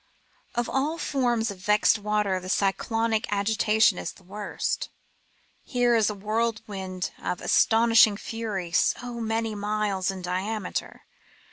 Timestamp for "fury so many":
8.17-9.53